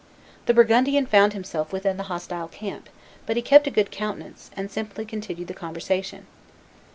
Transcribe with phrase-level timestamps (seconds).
[0.47, 2.89] The Burgundian found himself within the hostile camp;
[3.27, 6.25] but he kept a good countenance, and simply continued the conversation.